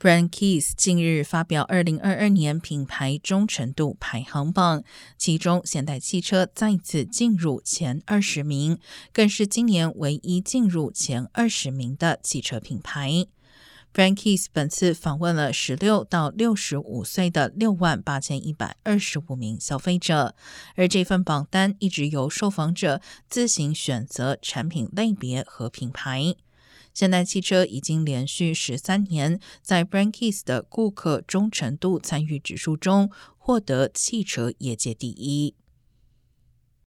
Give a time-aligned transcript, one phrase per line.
[0.00, 4.84] Brand Keys 近日发表二零二二年品牌忠诚度排行榜，
[5.16, 8.78] 其中现代汽车再次进入前二十名，
[9.12, 13.26] 更是今年唯一进入前二十名的汽车品牌。
[13.92, 20.36] Brand Keys 本次访问了十六到六十五岁的六万八千一百二十五名消费者，
[20.76, 26.36] 而这份榜单一直由受访者自行选择产品类别和品牌。
[26.98, 35.54] 现代汽车已经连续十三年在 Brankis 的顾客忠诚度参与指数中获得汽车业界第一。